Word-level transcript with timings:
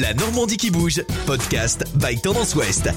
La 0.00 0.14
Normandie 0.14 0.56
qui 0.56 0.70
bouge, 0.70 1.02
podcast 1.26 1.84
by 2.00 2.18
Tendance 2.18 2.54
Ouest. 2.54 2.88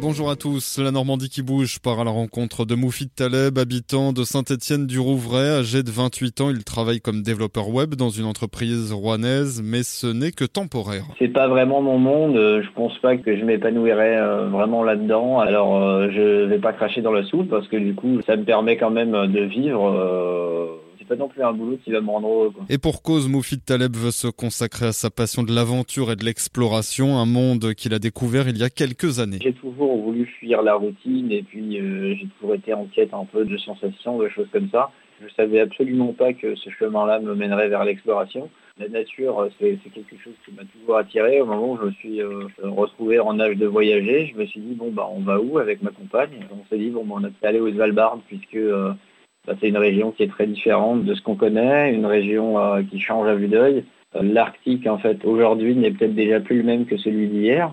Bonjour 0.00 0.30
à 0.30 0.34
tous. 0.34 0.80
La 0.82 0.90
Normandie 0.90 1.28
qui 1.28 1.42
bouge 1.42 1.78
part 1.78 2.00
à 2.00 2.04
la 2.04 2.10
rencontre 2.10 2.64
de 2.64 2.74
Moufid 2.74 3.08
Taleb, 3.14 3.56
habitant 3.56 4.12
de 4.12 4.24
Saint-Étienne-du-Rouvray. 4.24 5.60
Âgé 5.60 5.84
de 5.84 5.90
28 5.92 6.40
ans, 6.40 6.50
il 6.50 6.64
travaille 6.64 7.00
comme 7.00 7.22
développeur 7.22 7.68
web 7.68 7.94
dans 7.94 8.08
une 8.08 8.24
entreprise 8.24 8.92
rouennaise, 8.92 9.62
mais 9.64 9.84
ce 9.84 10.08
n'est 10.08 10.32
que 10.32 10.44
temporaire. 10.44 11.04
C'est 11.20 11.28
pas 11.28 11.46
vraiment 11.46 11.80
mon 11.80 11.98
monde. 11.98 12.34
Je 12.34 12.68
pense 12.74 12.98
pas 12.98 13.16
que 13.16 13.36
je 13.36 13.44
m'épanouirais 13.44 14.18
euh, 14.18 14.48
vraiment 14.48 14.82
là-dedans. 14.82 15.38
Alors, 15.38 15.80
euh, 15.80 16.08
je 16.10 16.46
vais 16.46 16.58
pas 16.58 16.72
cracher 16.72 17.00
dans 17.00 17.12
la 17.12 17.22
soupe 17.22 17.48
parce 17.48 17.68
que 17.68 17.76
du 17.76 17.94
coup, 17.94 18.20
ça 18.26 18.34
me 18.36 18.42
permet 18.42 18.76
quand 18.76 18.90
même 18.90 19.12
de 19.12 19.40
vivre 19.40 19.88
euh, 19.88 20.63
c'est 21.04 21.16
pas 21.16 21.22
non 21.22 21.28
plus 21.28 21.42
un 21.42 21.52
boulot 21.52 21.78
qui 21.84 21.92
va 21.92 22.00
me 22.00 22.08
rendre 22.08 22.28
heureux. 22.28 22.52
Et 22.68 22.78
pour 22.78 23.02
cause, 23.02 23.28
Moufid 23.28 23.64
Taleb 23.64 23.94
veut 23.94 24.10
se 24.10 24.28
consacrer 24.28 24.86
à 24.86 24.92
sa 24.92 25.10
passion 25.10 25.42
de 25.42 25.52
l'aventure 25.52 26.10
et 26.10 26.16
de 26.16 26.24
l'exploration, 26.24 27.18
un 27.18 27.26
monde 27.26 27.74
qu'il 27.74 27.94
a 27.94 27.98
découvert 27.98 28.48
il 28.48 28.58
y 28.58 28.64
a 28.64 28.70
quelques 28.70 29.20
années. 29.20 29.38
J'ai 29.42 29.52
toujours 29.52 29.96
voulu 29.96 30.26
fuir 30.26 30.62
la 30.62 30.74
routine 30.74 31.30
et 31.30 31.42
puis 31.42 31.80
euh, 31.80 32.14
j'ai 32.14 32.28
toujours 32.38 32.54
été 32.54 32.74
en 32.74 32.86
quête 32.86 33.12
un 33.12 33.24
peu 33.24 33.44
de 33.44 33.56
sensations, 33.58 34.18
de 34.18 34.28
choses 34.28 34.48
comme 34.52 34.68
ça. 34.70 34.90
Je 35.22 35.32
savais 35.34 35.60
absolument 35.60 36.12
pas 36.12 36.32
que 36.32 36.54
ce 36.56 36.70
chemin-là 36.70 37.20
me 37.20 37.34
mènerait 37.34 37.68
vers 37.68 37.84
l'exploration. 37.84 38.50
La 38.78 38.88
nature, 38.88 39.48
c'est 39.60 39.78
quelque 39.94 40.16
chose 40.22 40.34
qui 40.44 40.52
m'a 40.52 40.64
toujours 40.64 40.96
attiré. 40.96 41.40
Au 41.40 41.46
moment 41.46 41.72
où 41.72 41.78
je 41.78 41.84
me 41.84 41.92
suis 41.92 42.20
euh, 42.20 42.48
retrouvé 42.62 43.20
en 43.20 43.38
âge 43.38 43.56
de 43.56 43.66
voyager, 43.66 44.26
je 44.26 44.36
me 44.36 44.46
suis 44.46 44.60
dit, 44.60 44.74
bon, 44.74 44.90
bah, 44.90 45.08
on 45.10 45.20
va 45.20 45.40
où 45.40 45.58
avec 45.58 45.80
ma 45.82 45.90
compagne? 45.90 46.40
On 46.50 46.68
s'est 46.68 46.78
dit, 46.78 46.90
bon, 46.90 47.04
bah, 47.04 47.14
on 47.18 47.24
a 47.24 47.48
aller 47.48 47.60
au 47.60 47.70
Svalbard 47.70 48.18
puisque 48.26 48.56
euh, 48.56 48.92
bah, 49.46 49.54
c'est 49.60 49.68
une 49.68 49.76
région 49.76 50.10
qui 50.10 50.22
est 50.22 50.28
très 50.28 50.46
différente 50.46 51.04
de 51.04 51.14
ce 51.14 51.22
qu'on 51.22 51.36
connaît, 51.36 51.92
une 51.92 52.06
région 52.06 52.58
euh, 52.58 52.82
qui 52.82 52.98
change 53.00 53.28
à 53.28 53.34
vue 53.34 53.48
d'œil. 53.48 53.84
Euh, 54.16 54.22
L'Arctique, 54.22 54.86
en 54.86 54.98
fait, 54.98 55.24
aujourd'hui, 55.24 55.74
n'est 55.74 55.90
peut-être 55.90 56.14
déjà 56.14 56.40
plus 56.40 56.58
le 56.58 56.62
même 56.62 56.86
que 56.86 56.96
celui 56.96 57.28
d'hier 57.28 57.72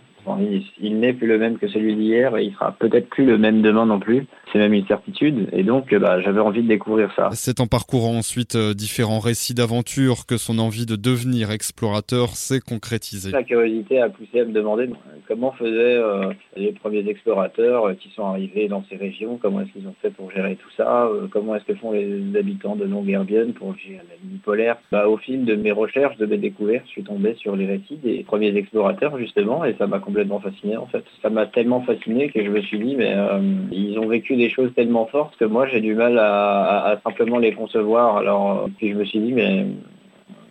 il, 0.80 1.00
n'est 1.00 1.14
plus 1.14 1.28
le 1.28 1.38
même 1.38 1.58
que 1.58 1.68
celui 1.68 1.96
d'hier 1.96 2.36
et 2.38 2.46
il 2.46 2.54
sera 2.54 2.72
peut-être 2.72 3.10
plus 3.10 3.26
le 3.26 3.38
même 3.38 3.62
demain 3.62 3.86
non 3.86 4.00
plus. 4.00 4.26
C'est 4.52 4.60
même 4.60 4.74
une 4.74 4.86
certitude. 4.86 5.48
Et 5.54 5.64
donc, 5.64 5.94
bah, 5.96 6.22
j'avais 6.22 6.40
envie 6.40 6.62
de 6.62 6.68
découvrir 6.68 7.12
ça. 7.16 7.30
C'est 7.32 7.60
en 7.60 7.68
parcourant 7.68 8.18
ensuite 8.18 8.56
euh, 8.56 8.74
différents 8.74 9.20
récits 9.20 9.54
d'aventure 9.54 10.26
que 10.26 10.38
son 10.38 10.60
envie 10.60 10.86
de 10.86 10.96
devenir 10.96 11.52
explorateur 11.52 12.30
s'est 12.30 12.60
concrétisée. 12.60 13.32
La 13.32 13.44
curiosité 13.44 14.00
a 14.02 14.10
poussé 14.10 14.42
à 14.42 14.46
me 14.46 14.52
demander 14.52 14.90
comment 15.28 15.52
faisaient 15.54 15.98
euh, 15.98 16.34
les 16.58 16.74
premiers 16.74 17.08
explorateurs 17.08 17.86
euh, 17.86 17.94
qui 17.94 18.10
sont 18.10 18.26
arrivés 18.26 18.68
dans 18.68 18.84
ces 18.90 18.98
régions, 18.98 19.40
comment 19.42 19.62
est-ce 19.62 19.72
qu'ils 19.72 19.88
ont 19.88 19.96
fait 20.02 20.10
pour 20.10 20.32
gérer 20.32 20.56
tout 20.56 20.70
ça, 20.76 21.10
comment 21.32 21.56
est-ce 21.56 21.66
que 21.66 21.76
font 21.76 21.92
les 21.92 22.22
habitants 22.38 22.76
de 22.76 22.86
Longuerbienne 22.86 23.54
pour 23.54 23.76
gérer 23.78 24.02
la 24.10 24.16
ligne 24.30 24.40
polaire? 24.40 24.78
Bah, 24.92 25.08
au 25.08 25.18
fil 25.18 25.46
de 25.46 25.56
mes 25.56 25.72
recherches, 25.72 26.18
de 26.18 26.26
mes 26.26 26.38
découvertes, 26.38 26.86
je 26.88 26.92
suis 26.92 27.04
tombé 27.04 27.36
sur 27.36 27.56
les 27.56 27.66
récits 27.66 27.98
des 28.04 28.24
premiers 28.24 28.56
explorateurs 28.56 29.18
justement 29.18 29.64
et 29.66 29.76
ça 29.78 29.88
m'a 29.88 30.00
complètement 30.00 30.21
fasciné 30.40 30.78
en 30.78 30.86
fait. 30.88 31.04
Ça 31.22 31.30
m'a 31.30 31.46
tellement 31.46 31.82
fasciné 31.82 32.30
que 32.30 32.44
je 32.44 32.50
me 32.50 32.62
suis 32.62 32.80
dit 32.80 32.96
mais 32.96 33.14
euh, 33.16 33.40
ils 33.72 33.98
ont 34.00 34.08
vécu 34.08 34.36
des 34.36 34.50
choses 34.50 34.74
tellement 34.76 35.06
fortes 35.06 35.36
que 35.38 35.46
moi 35.46 35.68
j'ai 35.68 35.82
du 35.82 35.96
mal 35.96 36.18
à, 36.18 36.86
à, 36.86 37.02
simplement 37.02 37.38
les 37.38 37.54
concevoir. 37.54 38.18
Alors 38.18 38.70
puis 38.78 38.92
je 38.92 38.96
me 38.96 39.06
suis 39.06 39.20
dit 39.20 39.34
mais 39.34 39.66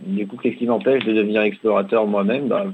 du 0.07 0.27
coup, 0.27 0.37
qu'est-ce 0.37 0.57
qui 0.57 0.67
m'empêche 0.67 1.05
de 1.05 1.13
devenir 1.13 1.43
explorateur 1.43 2.07
moi-même 2.07 2.49
bah, 2.49 2.67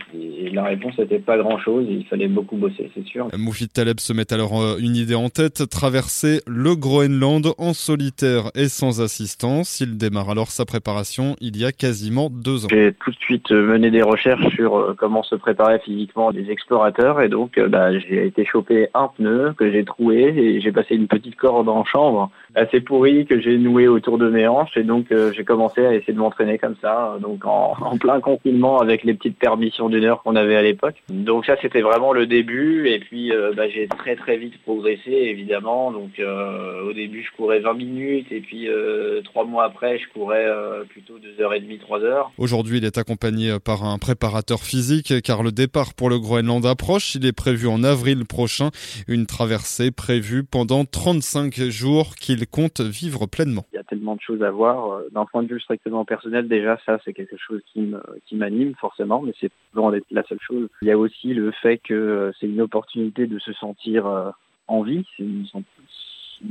La 0.53 0.65
réponse 0.65 0.99
n'était 0.99 1.19
pas 1.19 1.37
grand-chose, 1.37 1.87
il 1.89 2.05
fallait 2.07 2.29
beaucoup 2.29 2.57
bosser, 2.57 2.91
c'est 2.95 3.05
sûr. 3.05 3.29
Moufid 3.37 3.73
Taleb 3.73 4.01
se 4.01 4.13
met 4.13 4.33
alors 4.33 4.61
euh, 4.61 4.77
une 4.79 4.97
idée 4.97 5.15
en 5.15 5.29
tête, 5.29 5.69
traverser 5.69 6.41
le 6.47 6.77
Groenland 6.77 7.53
en 7.59 7.73
solitaire 7.73 8.51
et 8.55 8.69
sans 8.69 9.01
assistance. 9.01 9.81
Il 9.81 9.99
démarre 9.99 10.31
alors 10.31 10.49
sa 10.49 10.65
préparation 10.65 11.37
il 11.41 11.57
y 11.57 11.65
a 11.65 11.73
quasiment 11.73 12.31
deux 12.31 12.65
ans. 12.65 12.69
J'ai 12.71 12.93
tout 12.93 13.11
de 13.11 13.17
suite 13.17 13.51
euh, 13.51 13.67
mené 13.67 13.91
des 13.91 14.03
recherches 14.03 14.55
sur 14.55 14.77
euh, 14.77 14.95
comment 14.97 15.23
se 15.23 15.35
préparer 15.35 15.79
physiquement 15.81 16.31
des 16.31 16.51
explorateurs 16.51 17.21
et 17.21 17.29
donc 17.29 17.59
bah, 17.59 17.99
j'ai 17.99 18.27
été 18.27 18.45
chopé 18.45 18.89
un 18.95 19.09
pneu 19.17 19.53
que 19.57 19.71
j'ai 19.71 19.85
troué 19.85 20.33
et 20.37 20.61
j'ai 20.61 20.73
passé 20.73 20.95
une 20.95 21.09
petite 21.09 21.37
corde 21.37 21.69
en 21.69 21.85
chambre 21.85 22.31
assez 22.55 22.81
pourrie 22.81 23.27
que 23.27 23.41
j'ai 23.41 23.59
noué 23.59 23.89
autour 23.89 24.19
de 24.19 24.29
mes 24.31 24.47
hanches 24.47 24.77
et 24.77 24.85
donc 24.85 25.07
j'ai 25.11 25.45
commencé 25.45 25.85
à 25.85 25.95
essayer 25.95 26.13
de 26.13 26.19
m'entraîner 26.19 26.59
comme 26.59 26.77
ça 26.81 27.16
donc 27.21 27.45
en, 27.47 27.75
plein 27.99 28.21
confinement 28.21 28.81
avec 28.81 29.05
les 29.05 29.15
petites 29.15 29.39
permissions 29.39 29.89
d'une 29.89 30.05
heure 30.05 30.23
qu'on 30.23 30.37
avait 30.37 30.57
à 30.57 30.63
l'époque. 30.63 30.97
Donc 31.09 31.47
ça 31.47 31.57
c'était 31.61 31.81
vraiment 31.81 32.13
le 32.13 32.27
début 32.27 32.89
et 32.89 32.99
puis 32.99 33.33
euh, 33.33 33.53
bah, 33.57 33.69
j'ai 33.69 33.89
très 33.89 34.17
très 34.17 34.37
vite 34.37 34.61
progressé 34.63 35.11
évidemment. 35.11 35.93
Donc 35.93 36.19
euh, 36.19 36.89
au 36.89 36.93
début 36.93 37.23
je 37.23 37.37
courais 37.37 37.61
20 37.61 37.75
minutes 37.75 38.27
et 38.31 38.41
puis 38.41 38.69
euh, 38.69 39.21
trois 39.23 39.45
mois 39.45 39.65
après 39.65 39.99
je 39.99 40.09
courais 40.13 40.47
plutôt 40.89 41.19
2h30, 41.19 41.81
3h. 41.81 42.27
Aujourd'hui 42.39 42.79
il 42.79 42.85
est 42.85 42.99
accompagné 42.99 43.57
par 43.65 43.85
un 43.85 43.99
préparateur 43.99 44.61
physique 44.61 45.23
car 45.23 45.43
le 45.43 45.53
départ 45.53 45.95
pour 45.95 46.11
le 46.11 46.19
Groenland 46.19 46.65
approche. 46.67 47.15
Il 47.15 47.27
est 47.27 47.37
prévu 47.37 47.69
en 47.69 47.83
avril 47.85 48.25
prochain. 48.27 48.71
Une 49.09 49.27
traversée 49.27 49.91
prévue 49.91 50.45
pendant 50.45 50.85
35 50.85 51.55
jours 51.55 52.15
qu'il 52.17 52.47
compte 52.47 52.81
vivre 52.81 53.27
pleinement. 53.27 53.65
Il 53.73 53.77
y 53.77 53.79
a 53.79 53.85
tellement 53.85 54.17
de 54.17 54.21
choses 54.21 54.43
à 54.43 54.51
voir. 54.51 55.01
D'un 55.13 55.25
point 55.25 55.43
de 55.43 55.49
vue 55.49 55.61
strictement 55.61 56.05
personnel 56.05 56.49
déjà 56.49 56.79
ça 56.85 56.99
c'est 57.07 57.15
quelque 57.15 57.37
chose 57.39 57.63
qui 57.73 58.37
m'anime 58.37 58.75
forcément, 58.75 59.23
mais 59.23 59.33
c'est 59.41 59.51
loin 59.75 59.93
d'être 59.93 60.07
la 60.11 60.25
seule 60.25 60.41
chose. 60.41 60.69
Il 60.83 60.89
y 60.89 60.91
a 60.91 60.99
aussi 60.99 61.33
le 61.33 61.53
fait 61.53 61.79
que 61.79 61.95
euh, 61.95 62.33
c'est 62.39 62.47
une 62.47 62.61
opportunité 62.61 63.27
de 63.27 63.39
se 63.39 63.53
sentir 63.53 64.07
euh, 64.07 64.31
en 64.67 64.83
vie, 64.83 65.07
c'est 65.17 65.23
une, 65.23 65.47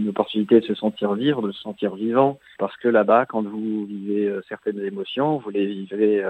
opportunité 0.07 0.61
de 0.61 0.65
se 0.65 0.73
sentir 0.73 1.13
vivre, 1.13 1.45
de 1.45 1.51
se 1.51 1.61
sentir 1.61 1.93
vivant, 1.93 2.39
parce 2.57 2.75
que 2.77 2.87
là-bas, 2.87 3.27
quand 3.27 3.43
vous 3.43 3.85
vivez 3.85 4.27
euh, 4.27 4.41
certaines 4.49 4.79
émotions, 4.79 5.37
vous 5.37 5.51
les 5.51 5.67
vivez 5.67 6.25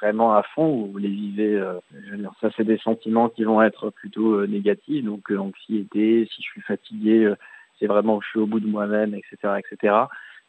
vraiment 0.00 0.34
à 0.34 0.42
fond, 0.42 0.86
vous 0.86 0.98
les 0.98 1.08
vivez, 1.08 1.62
ça 2.40 2.48
c'est 2.56 2.64
des 2.64 2.78
sentiments 2.78 3.28
qui 3.28 3.44
vont 3.44 3.60
être 3.60 3.90
plutôt 3.90 4.46
négatifs, 4.46 5.04
donc 5.04 5.30
anxiété, 5.30 6.26
si 6.32 6.42
je 6.42 6.46
suis 6.46 6.62
fatigué, 6.62 7.34
c'est 7.78 7.86
vraiment 7.86 8.20
je 8.22 8.28
suis 8.28 8.38
au 8.38 8.46
bout 8.46 8.60
de 8.60 8.68
moi-même, 8.68 9.14
etc., 9.14 9.58
etc. 9.58 9.94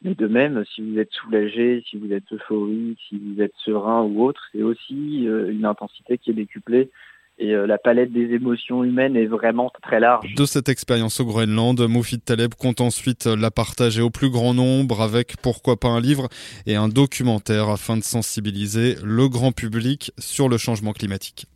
Mais 0.06 0.14
de 0.14 0.28
même, 0.28 0.64
si 0.76 0.82
vous 0.82 1.00
êtes 1.00 1.12
soulagé, 1.14 1.84
si 1.90 1.98
vous 1.98 2.14
êtes 2.14 2.32
euphorique, 2.32 3.00
si 3.10 3.20
vous 3.20 3.42
êtes 3.42 3.54
serein 3.66 4.04
ou 4.04 4.24
autre, 4.24 4.40
c'est 4.52 4.62
aussi 4.62 5.28
euh, 5.28 5.52
une 5.52 5.66
intensité 5.66 6.20
qui 6.20 6.30
est 6.30 6.36
décuplée. 6.36 6.92
Et 7.40 7.56
euh, 7.56 7.66
la 7.66 7.80
palette 7.80 8.14
des 8.14 8.36
émotions 8.36 8.84
humaines 8.84 9.16
est 9.16 9.26
vraiment 9.26 9.72
très 9.82 10.00
large. 10.00 10.36
De 10.36 10.46
cette 10.46 10.70
expérience 10.70 11.20
au 11.22 11.26
Groenland, 11.26 11.82
Moufid 11.90 12.24
Taleb 12.24 12.54
compte 12.54 12.82
ensuite 12.82 13.26
la 13.26 13.50
partager 13.50 14.04
au 14.04 14.12
plus 14.12 14.30
grand 14.30 14.54
nombre 14.54 15.02
avec 15.02 15.38
pourquoi 15.42 15.80
pas 15.80 15.90
un 15.90 16.02
livre 16.02 16.30
et 16.68 16.76
un 16.76 16.88
documentaire 16.88 17.70
afin 17.70 17.98
de 17.98 18.04
sensibiliser 18.04 18.98
le 19.04 19.28
grand 19.28 19.54
public 19.54 20.12
sur 20.20 20.50
le 20.50 20.58
changement 20.58 20.94
climatique. 20.94 21.48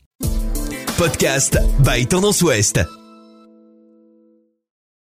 Podcast 0.98 1.60
by 1.86 2.08
Tendance 2.08 2.42
Ouest. 2.42 2.99